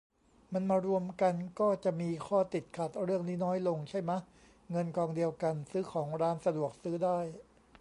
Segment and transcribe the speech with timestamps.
[0.53, 4.17] มันมารวมกันก็จะมีข้อติดขัดเรื่องนี้น้อยลงใช่มะ
[4.71, 7.19] เงินกองเดียวกันซื้อของร้านสะดวกซื้อได้